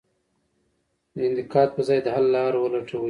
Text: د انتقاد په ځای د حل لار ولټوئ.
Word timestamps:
د 1.15 1.15
انتقاد 1.29 1.69
په 1.75 1.81
ځای 1.87 1.99
د 2.03 2.07
حل 2.15 2.25
لار 2.35 2.53
ولټوئ. 2.57 2.99